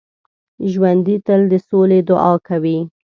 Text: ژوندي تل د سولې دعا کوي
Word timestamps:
ژوندي 0.71 1.15
تل 1.27 1.41
د 1.51 1.53
سولې 1.67 1.99
دعا 2.09 2.33
کوي 2.47 2.79